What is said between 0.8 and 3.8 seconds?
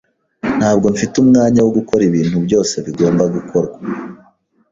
mfite umwanya wo gukora ibintu byose bigomba gukorwa.